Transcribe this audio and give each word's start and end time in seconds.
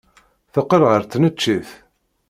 Teqqel 0.53 0.83
ɣer 0.89 1.01
tneččit. 1.11 1.69